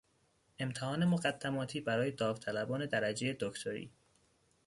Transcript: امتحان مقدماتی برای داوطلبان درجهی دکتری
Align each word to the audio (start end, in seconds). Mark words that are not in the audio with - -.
امتحان 0.59 1.05
مقدماتی 1.05 1.81
برای 1.81 2.11
داوطلبان 2.11 2.85
درجهی 2.85 3.37
دکتری 3.39 3.91